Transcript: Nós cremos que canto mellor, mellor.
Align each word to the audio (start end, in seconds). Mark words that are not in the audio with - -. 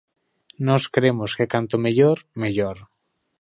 Nós 0.67 0.83
cremos 0.95 1.31
que 1.37 1.51
canto 1.53 1.75
mellor, 1.85 2.17
mellor. 2.41 2.77